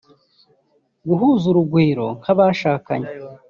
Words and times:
guhuza 1.07 1.45
urugwiro 1.51 2.07
kw’abashakanye 2.21 3.09